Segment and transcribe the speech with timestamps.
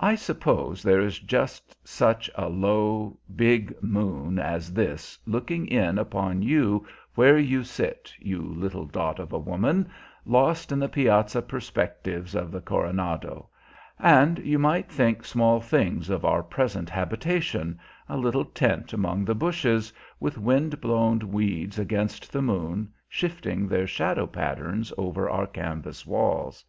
[0.00, 6.42] I suppose there is just such a low, big moon as this looking in upon
[6.42, 6.84] you
[7.14, 9.88] where you sit, you little dot of a woman,
[10.24, 13.48] lost in the piazza perspectives of the Coronado;
[14.00, 17.78] and you might think small things of our present habitation
[18.08, 23.86] a little tent among the bushes, with wind blown weeds against the moon, shifting their
[23.86, 26.64] shadow patterns over our canvas walls.